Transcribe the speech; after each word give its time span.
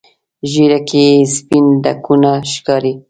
ږیره 0.51 0.79
کې 0.87 1.01
یې 1.09 1.27
سپین 1.35 1.65
ډکونه 1.83 2.31
ښکاري. 2.51 2.93